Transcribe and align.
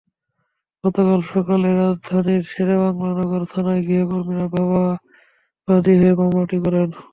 গতকাল 0.83 1.19
সকালে 1.31 1.69
রাজধানীর 1.75 2.43
শেরেবাংলা 2.51 3.11
নগর 3.19 3.41
থানায় 3.51 3.81
গৃহকর্মীর 3.87 4.47
বাবা 4.55 4.83
বাদী 5.67 5.93
হয়ে 5.99 6.13
মামলাটি 6.19 6.57
করেন। 6.63 6.89